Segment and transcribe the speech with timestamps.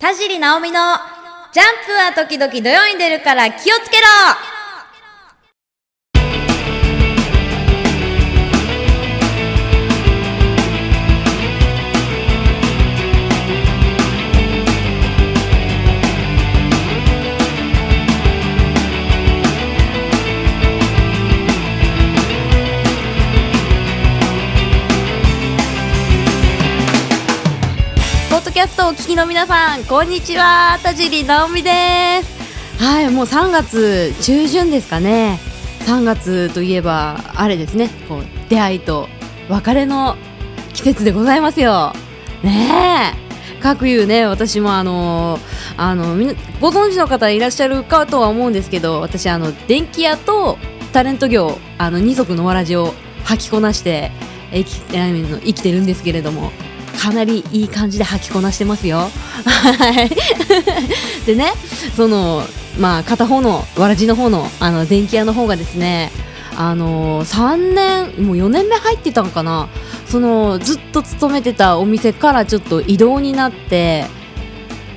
[0.00, 0.96] 田尻直美の
[1.52, 4.06] ジャンプは時々土曜に出るから気をつけろ
[28.50, 30.76] ドキャストをお聞きの皆さん、こんにちは。
[30.82, 31.70] 田尻直美で
[32.24, 32.82] す。
[32.82, 35.38] はい、もう3月中旬ですかね。
[35.86, 39.06] 3月といえば、あれですね、こう、出会いと
[39.48, 40.16] 別れの
[40.72, 41.92] 季節でございますよ。
[42.42, 43.62] ねえ。
[43.62, 45.40] 各いうね、私もあのー
[45.76, 50.58] あの、みな、ご存知の方いらっしゃるかとは思うんですけど、私あの、電気屋と
[50.92, 52.94] タレント業、あの、二足のわらじを
[53.26, 54.10] 履きこなして、
[54.52, 56.50] 生きあの生きてるんですけれども、
[57.00, 59.08] かなりいい感じで履きこなしてますよ。
[59.46, 60.10] はい。
[61.24, 61.54] でね、
[61.96, 62.42] その、
[62.78, 66.12] まあ、片方の、わらじの方の、あの、電気屋の方がですね、
[66.56, 69.68] あの3年、もう4年目入ってたのかな、
[70.04, 74.04] その、ずっと勤めてたお店からちょっと移動になって、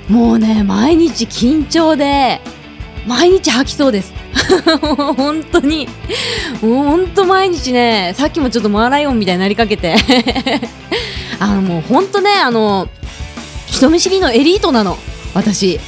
[0.10, 2.42] もうね、毎日緊張で、
[3.08, 4.14] 毎日吐きそうです。
[5.16, 5.88] 本当に、
[6.62, 9.96] もう本当毎日ね、さっきもちょっとマーライオンみたいになりかけて、
[11.44, 12.88] あのもう本当ね、あの、
[13.68, 14.98] 人見知りのエリートなの、
[15.34, 15.80] 私。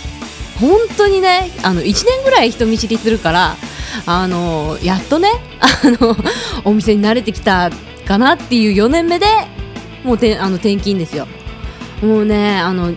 [0.59, 3.56] 本当にね、あの、1年ぐらい人見知りするから、
[4.06, 5.30] あの、やっとね、
[5.62, 6.16] あの、
[6.66, 7.70] お店に慣れてきた
[8.06, 9.28] かなっていう4年目で、
[10.03, 11.25] もうてあの転勤ですよ。
[12.02, 12.94] もうね、あの、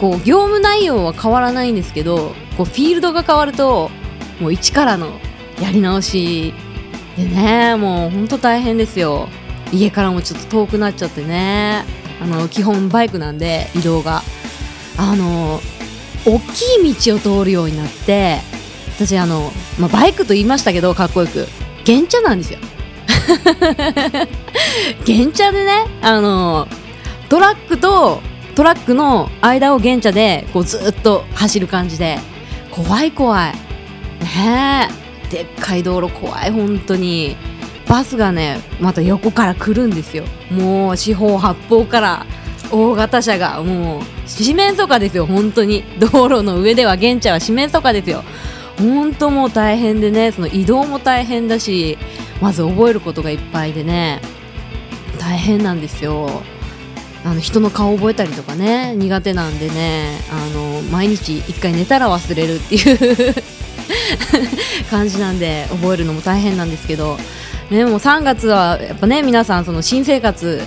[0.00, 3.90] こう、業務内容は変わらないんですけど、こう、フィールドが変わると、
[4.40, 5.18] もう一からの
[5.60, 6.54] やり直し
[7.16, 9.28] でね、もう本当大変ですよ。
[9.72, 11.84] 家からもちょっと遠くなっちゃってね。
[12.20, 14.22] あの、基本バイクなんで、移動が。
[14.96, 15.60] あの、
[16.24, 18.38] 大きい道を通るようになって、
[18.96, 21.48] 私あの、まあ、バイクと言いましたけど、かっこよく。
[21.84, 22.58] 原茶なんですよ。
[25.06, 26.68] 原茶でね、あの、
[27.28, 28.22] トラックと
[28.54, 32.18] トラックの間を原茶で、こうずっと走る感じで、
[32.70, 33.52] 怖い怖い。
[34.22, 35.02] ねえ。
[35.30, 37.36] でっかい道路怖い、本当に。
[37.92, 40.24] バスがね、また横から来るんですよ。
[40.50, 42.24] もう四方八方から
[42.70, 45.84] 大型車が、もう四面楚歌ですよ、本当に。
[45.98, 48.24] 道路の上では現地は四面楚歌ですよ。
[48.78, 51.98] 本当もう大変でね、その移動も大変だし、
[52.40, 54.22] まず覚えることがいっぱいでね、
[55.20, 56.30] 大変なんですよ。
[57.26, 63.34] あの人の顔覚えたりとかね、苦手なんでね、あの、毎日一回寝たら忘れるっていう
[64.88, 67.18] 感じなんで、覚えるのも大変なんですけど、
[67.72, 70.60] ね、もう3月はやっぱね皆さんその新生活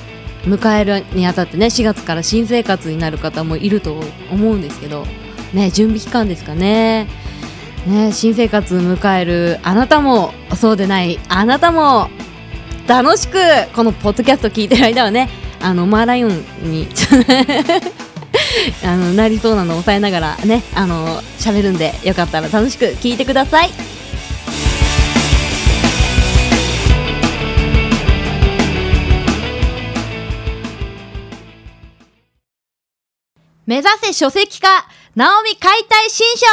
[0.45, 4.01] 迎えるにあたってね4月から新生活になる方もいると
[4.31, 5.05] 思うんですけど
[5.53, 7.07] ね準備期間ですかね。
[7.85, 12.09] ね新生活迎えるあなたもそうでないあなたも
[12.87, 13.37] 楽しく
[13.75, 15.29] このポッドキャスト聞いてる間はね
[15.61, 16.87] あのマーライオンに
[18.83, 23.94] あのなりそうなのを抑えながらねあの喋るんでよかったら楽しく聞いてください。
[33.67, 34.67] 目指せ書籍化、
[35.15, 36.45] ナオミ解体新書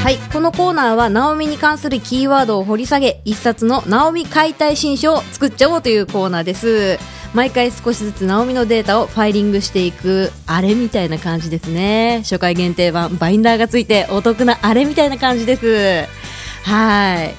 [0.00, 7.00] はい、このコーナーは、ナオミに関するキーワードを掘り下げ、一冊のナオミ解体新書を作っちゃおうというコーナーです。
[7.34, 12.20] 毎回少しずつナオミのデータをファイリングしていく、あれみたいな感じですね。
[12.22, 16.24] 初回限定版、バインダーがついてお得なあれみたいな感じです。
[16.64, 17.34] はい。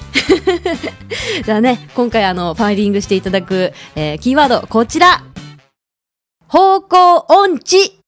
[1.44, 5.24] じゃあね、今回あの、ファイリングしていただく、えーキーワード、こちら。
[6.46, 7.98] 方向音痴。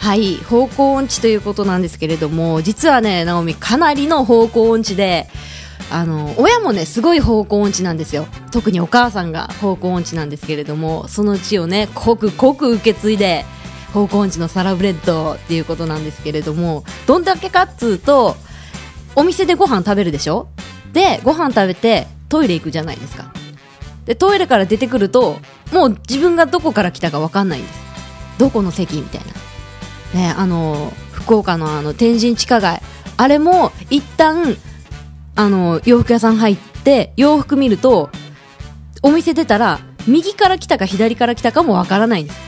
[0.00, 5.28] はい、方向音痴ということなんですけれども、実はね、ナオミかなりの方向音痴で、
[5.90, 8.26] あの、親もね、すごい方向音痴なんですよ。
[8.50, 13.46] 特にお母さんが方向音痴なんですけれども、その血をね、濃く濃く受け継いで、
[13.92, 18.36] 方向音痴のサラブレッドっていうことなんですけれども、どんだけかっつうと、
[19.16, 20.48] お店でご飯食べるでしょ？
[20.92, 23.32] で、ご飯食べてトイレ行くじゃないですか。
[24.06, 25.38] で、トイレから出てくると、
[25.72, 27.74] もう自分がどこから来たかわかんないんです。
[28.38, 29.20] どこの席みたい
[30.14, 30.20] な。
[30.20, 32.82] ね、あの、福岡のあの、天神地下街。
[33.16, 34.56] あれも、一旦、
[35.36, 38.10] あの、洋服屋さん入って、洋服見ると、
[39.02, 42.38] お店出たら、右から来たか左から来たかもわからないんです。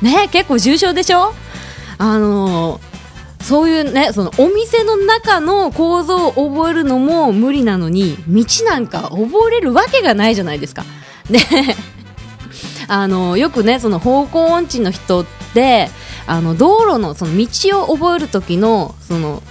[0.02, 1.34] ね、結構重症でしょ？
[1.98, 2.78] あの
[3.42, 10.84] そういうねそのお店の中の構造を覚えるのも無理なのに道なんか覚えれるわけがないじゃないですか。
[11.30, 11.38] で
[12.88, 15.24] あのよくねその方向音痴の人っ
[15.54, 15.90] て
[16.26, 17.46] あの道路のその道
[17.82, 19.42] を覚える時のその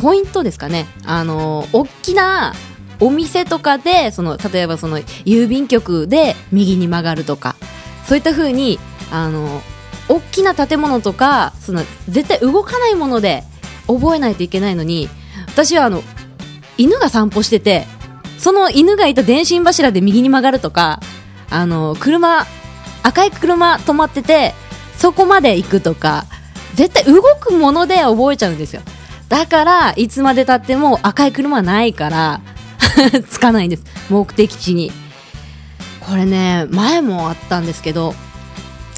[0.00, 2.54] ポイントですかねあの大きな
[3.00, 7.56] お店とかでその例えばその郵便局で右に曲がるとか
[8.06, 8.78] そういった風に
[9.10, 9.62] あの
[10.10, 13.44] 大きな建物とかその絶対動かないもので
[13.86, 15.08] 覚えないといけないのに
[15.46, 16.02] 私はあの
[16.76, 17.86] 犬が散歩してて
[18.36, 21.00] その犬がいた電信柱で右に曲がるとか
[21.48, 22.44] あの車
[23.04, 24.52] 赤い車止まってて
[24.96, 26.26] そこまで行くとか
[26.74, 28.82] 絶対動くもので覚えちゃうんですよ。
[29.28, 32.40] だからいつまでたっても赤い車はないから
[33.28, 33.84] つかないんです。
[34.08, 34.92] 目的地に。
[36.00, 38.14] これね前もあったんですけど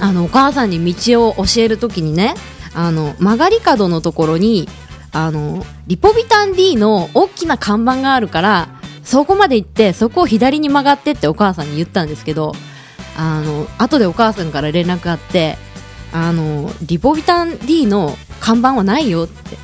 [0.02, 2.34] あのお母さんに道を教えるときにね
[2.74, 4.68] あの曲がり角のところに
[5.12, 8.68] あのリポビタン D の大きな看板があるから
[9.04, 12.52] そこまで行ってそこを左に曲がってってお母さんに言ったんですけど
[13.16, 15.56] あの後でお母さんから連絡があって
[16.12, 19.56] あのリポビタン D の看板はないよって。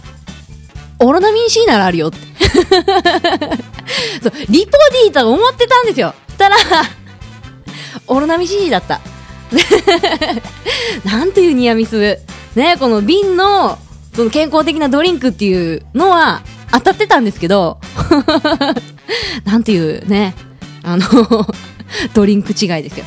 [1.00, 2.18] オロナミン C ならあるよって。
[4.22, 4.72] そうリポ
[5.04, 6.14] D と思ってたんですよ。
[6.28, 6.56] したら
[8.06, 9.00] オロナミン C だった。
[11.04, 12.18] なんていうニアミス。
[12.54, 13.78] ねこの瓶の
[14.14, 16.42] その健康的なドリンクっていうのは
[16.72, 17.78] 当たってたんですけど
[19.44, 20.34] なんていうね
[20.82, 21.06] あの
[22.14, 23.04] ドリンク違いですよ。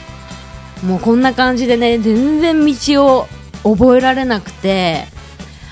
[0.86, 3.28] もうこんな感じでね全然道を
[3.64, 5.06] 覚えられなくて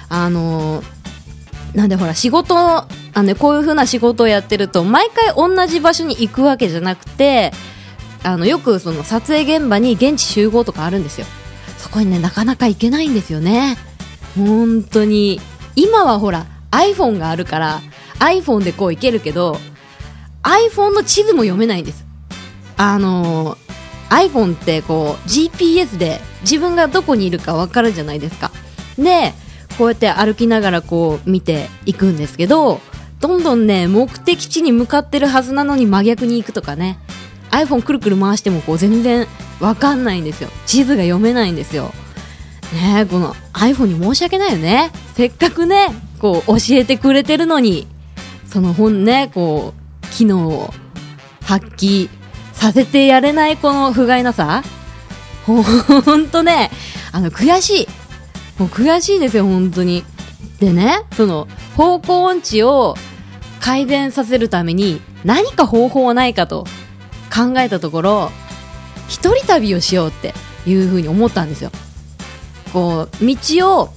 [0.07, 0.83] あの
[1.73, 7.51] なんでほら仕事あの、ねこういう風な仕事をやってると毎回同じ場所に行くわけじゃなくて
[8.23, 11.27] あのよくその撮影現場に現地集合とかあるんですよ。
[11.77, 13.77] そこにねなかなか行けないんですよね。
[14.35, 15.39] 本当に。
[15.75, 17.81] 今はほら iPhone があるから
[18.19, 19.57] iPhone でこう行けるけど
[20.43, 22.05] iPhone の地図も読めないんです。
[22.77, 23.57] あの
[24.09, 28.51] iPhone ってこう GPS で自分がどこにいるか分かるじゃないですか。
[28.97, 29.33] で
[29.77, 32.81] こうやって歩きながらこう見ていくんですけど
[33.21, 36.99] どんどんね目的地に向かってるはずなのに真逆に行くとかね。
[37.51, 39.27] iPhone くるくる回してもこう全然
[39.59, 40.49] わかんないんですよ。
[40.65, 41.91] 地図が読めないんですよ。
[42.73, 44.91] ねこの iPhone に申し訳ないよね。
[45.15, 47.87] せっかくねこう教えてくれてるのに。
[48.45, 49.73] その本ねこ
[50.03, 50.73] う機能を
[51.43, 52.09] 発揮
[52.53, 54.63] させてやれないこの不甲斐なさ。
[55.45, 55.61] ほ
[56.17, 56.71] んとね
[57.11, 57.87] あの悔しい。
[58.57, 60.03] もう悔しいですよ本当に。
[60.59, 61.47] でねその
[61.77, 62.95] 方向音痴を
[63.59, 66.65] 改善させるために何か方法はないかと。
[67.29, 68.31] 考えたところ
[69.07, 70.33] 一人旅をしようって
[70.65, 71.71] いうふうに思ったんですよ。
[72.73, 73.89] こう道を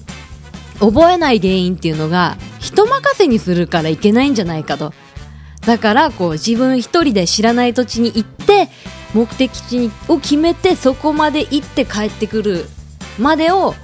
[0.80, 4.92] 覚えない原因っていうのが人任せにするからいけないんじゃないかと。
[5.60, 8.68] だからこう自分一人で知らない土地に行って
[9.14, 12.66] 目的地を決めてそこまで行って帰ってくる
[13.18, 13.74] までを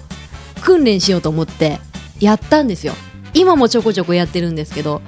[0.62, 1.78] 訓練しようと思って
[2.18, 2.94] やったんですよ。
[3.34, 5.02] 今もちょこちょこやってるんですけど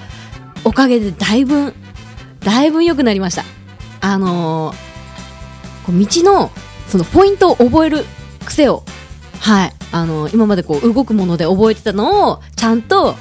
[0.62, 1.74] おかげでだいぶ
[2.40, 3.44] だいぶ良くなりました。
[4.00, 6.50] あのー、こう道の
[6.88, 8.04] そのポイントを覚える
[8.44, 8.84] 癖を
[9.40, 9.72] はい。
[9.92, 13.16] あのー、今までこう動くもので覚えてたのをちゃんと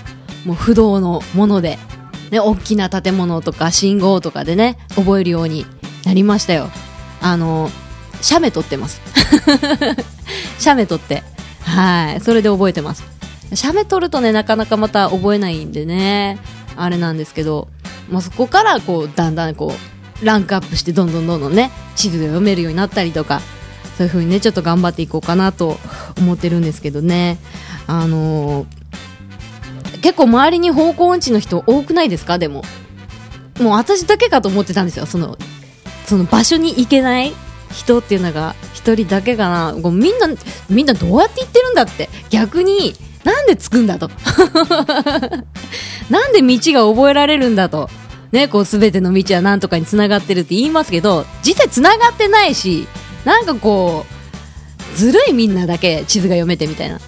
[0.46, 1.80] もう不動のもので、
[2.30, 5.66] ね、大きな建物とか信号とかでね覚えるように
[6.06, 6.70] なりましたよ。
[7.22, 7.72] あのー、
[8.22, 9.01] 写メ撮ってます。
[10.60, 11.24] 写メ撮って。
[11.63, 12.22] はい。
[12.22, 13.03] それで覚えてます。
[13.56, 16.38] 写メ撮るとねなかなかまた覚えないんでね
[16.75, 17.68] あれなんですけど、
[18.10, 23.42] まあ、そこからこうだんだんこうランクアップしてどんどんどんどんね地図が読めるようになったりとか
[23.98, 25.78] そういう風にねちょっと頑張っていこうかなと
[26.18, 27.38] 思ってるんですけどね。
[27.88, 32.38] あのー、結構周りに方向音痴の人多くないですか？
[32.38, 32.64] でも。
[33.60, 35.06] もう私だけかと思ってたんですよ。
[35.06, 35.38] その
[36.06, 37.34] その場所に行けない
[37.74, 39.74] 人っていうのが1人だけかな。
[39.92, 40.28] みんな
[40.70, 42.10] みんなどうやって行ってるんだって。
[42.30, 42.94] 逆に
[43.26, 44.10] なんで着くんだと。
[46.10, 47.90] なんで道が覚えられるんだと。
[48.31, 52.88] ねこう全ての道はなんとかにつながってるって言いますけど実際つながってないし
[53.25, 54.05] なんかこ
[54.93, 57.00] うずるいみんなだけ地図が読めてみたいな。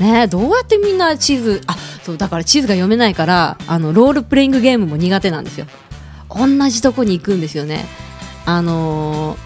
[0.00, 5.66] ねどうやってみんな地図あそうだから地図が読めないからあのロールプレイングゲームも苦手なんですよ。
[6.28, 7.84] 同じとこに行くんですよね。
[8.46, 9.36] あの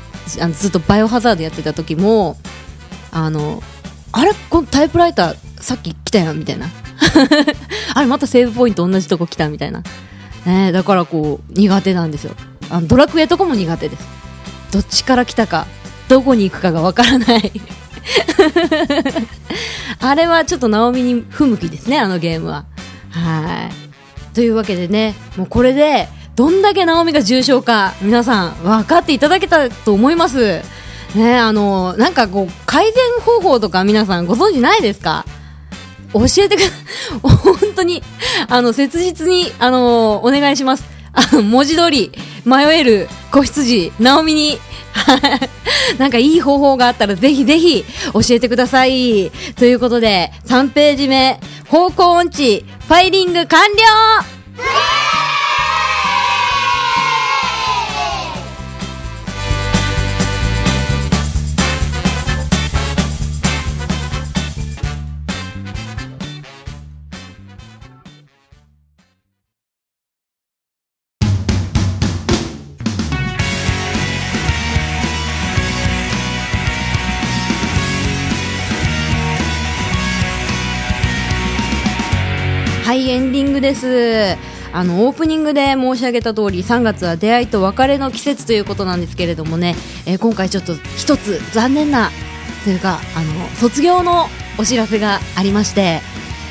[0.41, 2.37] あのずっとバイオハザードやってた時も
[3.11, 3.63] あの
[4.13, 6.69] あれこのタイプライターさっき来たやんみたいな。
[7.95, 9.83] あれまたセーブポイント同じとこ来たみたいな、
[10.47, 12.33] ね、だからこう苦手なんですよ
[12.71, 14.07] あのドラクエとかも苦手です
[14.73, 15.67] どっちから来たか
[16.09, 17.53] どこに行くかがわからない
[20.01, 22.65] あれはちょっとナオミに不向きですね、あのゲームは。
[23.11, 23.69] は
[24.31, 24.35] い。
[24.35, 30.61] というわけでね、もうこれで、どんだけナオミが重症か、皆さん分かっていただけたと思います。
[31.15, 35.25] ね、あの、なんかこう、改善方法とか皆さんご存知ないですか？
[36.13, 38.03] 教えてくだ、本当に、
[38.49, 40.85] あの、切実に、あの、お願いします。
[41.13, 42.13] あの、文字通り、
[42.45, 44.59] 迷える子羊、ナオミに、
[45.99, 49.31] なんかいい方法があったらぜひぜひ教えてください。
[49.57, 54.96] ということで、3ページ目、方向音痴、ファイリング完了
[83.17, 84.37] エンディングです。
[84.75, 92.11] あのオープニングで申し上げた通り3月は出会いと別れの季節ということなんですけれどもね、えー、今回ちょっと一つ残念な
[92.65, 94.27] というかあの卒業の
[94.59, 96.03] お知らせがありまして、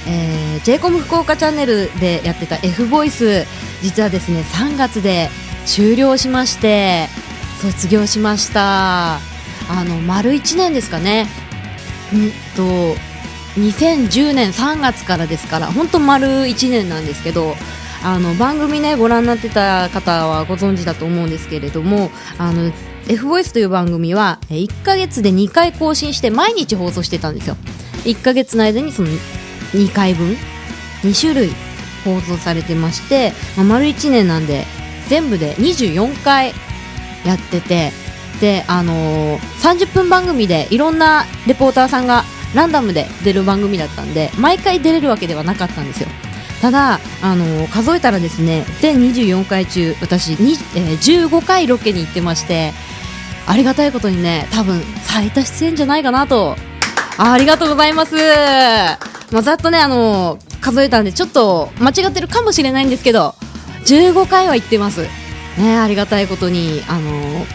[0.07, 3.45] えー、j コム福岡チャンネルでやってた F ボイス
[3.83, 5.29] 実はですね3月で
[5.67, 7.09] 終了しまして
[7.61, 9.17] 卒業しました。
[9.17, 9.19] あ
[9.87, 11.27] の丸1年ですかね。
[12.11, 13.14] うんと
[13.55, 17.55] 2010年3月からですから本当丸1年なんですけど
[18.03, 22.71] あの番組ねご覧になってた方はご存知だと思うんですけれどもあの
[23.07, 27.55] F ボイスという番組は1ヶ月で2回更新して毎日放送してたんですよ。
[28.03, 29.09] 1ヶ月の間にその
[29.73, 30.35] 2回分
[31.01, 31.51] 2種類
[32.03, 34.65] 放送されてまして、まあ、丸1年なんで
[35.07, 36.53] 全部で24回
[37.25, 37.91] やってて
[38.39, 42.23] で、あのー、30分番組でいろんなレポーターさんが
[42.55, 46.09] ランダムで出る番組だったんで毎回出れるわけではなかったんですよ。
[46.61, 52.71] ただ、あの数えたらですね全24回中私に、えー、15回ロケに行ってまして
[53.45, 56.55] ありがたいことにね多分最多出演じゃないかなと。
[57.17, 58.15] あありがとうございます、
[59.31, 63.35] まあ、ざっとね、あの数えたんでちょっと間違ってるかもしれないんですけど
[63.85, 65.07] 15回は行ってます。
[65.57, 67.45] ねありがたいことにあの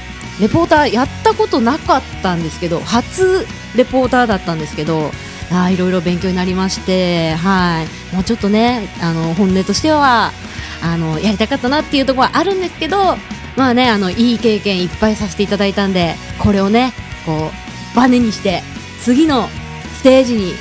[0.40, 5.10] レポーターやったことなかったんですけど初レポーターだったんですけど
[5.52, 8.14] あいろいろ勉強になりましてはい。
[8.14, 10.30] もうちょっとねあの本音としては
[10.82, 13.16] あのやりたかったなっていうところはあるんですけど
[13.56, 16.92] まあねあのいい経験いっぱいさせていただいたんでこれをね
[17.26, 17.50] こ
[17.92, 18.62] うバネにして
[19.00, 19.48] 次の
[19.98, 20.52] ステージに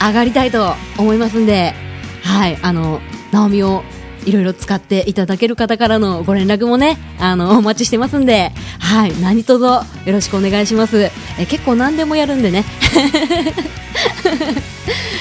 [0.00, 1.74] 上がりたいと思いますんで
[2.22, 2.58] はい。
[2.62, 3.00] あの
[3.32, 3.82] ナオミを
[4.24, 11.10] いろいろ使っていただける方からのご連絡もね、あの、お待ちしてますんで、はい、何卒よろしくお願いします。
[11.38, 12.64] え結構何でもやるんでね。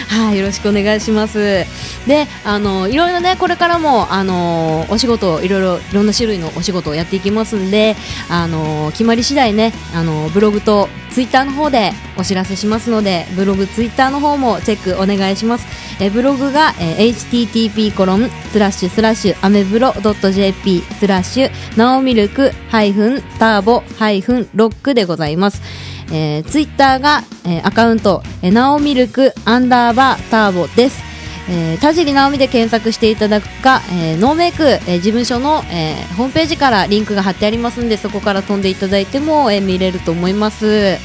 [0.08, 1.66] はい、よろしくお願いします。
[2.08, 7.96] で、あの、いろいろね、これからも、あの、お仕事、いろいろ、いろんな種類のお仕事をやっていきますんで、
[8.30, 15.68] あの、決まり次第ね、あの、ブログとツイッターの方でお知らせしますので、ブログ、ツイッターの方もチェックお願いします。
[16.00, 25.91] えブログが、え http コロンスラッシュスラッシュアメブロドット .jp スラッシュナオミルクハイフンターボハイフンロックでございます。
[26.12, 31.02] えー、ツイッターが、えー、アカウント、えー、ナオミルクアンダーバーターボです。
[31.50, 40.98] えー、田尻直美で検索していただくか、えー、ノーメイク、えー、事務所の、えー、ホームページからリンクが貼ってありますんでそこから飛んでいただいても、えー、見れると思います。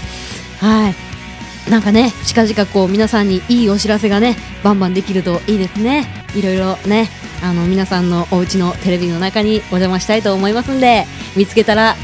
[0.61, 1.71] はい。
[1.71, 6.07] なんかね近々こう皆さんにいいお知らせがねバンバンできるといいですね。
[6.37, 7.09] いろいろね
[7.43, 11.97] あの皆さんのお家のテレビの中にお邪魔したいと思いますんで見つけたら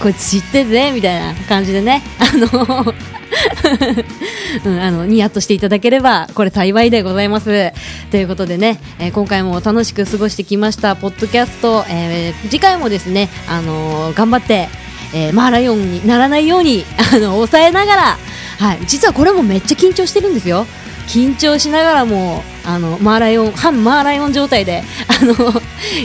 [0.00, 2.02] こいつ知ってるぜみたいな感じでね。
[2.18, 2.94] あの
[4.64, 7.72] うん、あのニヤッとしていただければこれ幸いでございます。
[8.10, 14.68] ということでね、えー、今回も楽しく過ごしてきましたポッドキャスト、えー、次回もですね、あのー、頑張って、
[15.14, 18.18] えー、マーライオンにならないようにあの抑えながら、
[18.58, 20.66] はい、実はこれもめっちゃ緊張してるんですよ。
[21.10, 24.84] 緊張しながらもあのマーライオン反マーライオン状態で
[25.20, 25.34] あの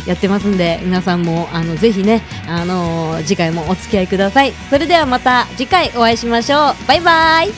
[0.07, 4.53] やってますんで皆さんもあのぜひねあの次回もお付き合いください。
[4.71, 6.87] それではまた次回お会いしましょう。
[6.87, 7.51] バイバイ。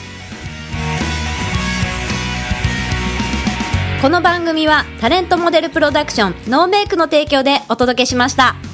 [4.02, 8.67] この番組はタレントモデルプロダクションノーメイクの提供でお届けしました。